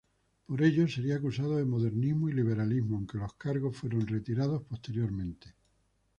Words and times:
Por 0.47 0.63
ello 0.63 0.87
sería 0.87 1.17
acusado 1.17 1.57
de 1.57 1.63
modernismo 1.63 2.27
y 2.27 2.33
liberalismo, 2.33 2.95
aunque 2.97 3.19
los 3.19 3.33
cargos 3.35 3.77
fueron 3.77 4.07
retirados 4.07 4.63
posteriormente. 4.63 5.53